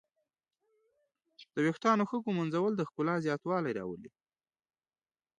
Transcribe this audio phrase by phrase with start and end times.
[1.53, 4.11] د ویښتانو ښه ږمنځول د ښکلا زیاتوالی راولي.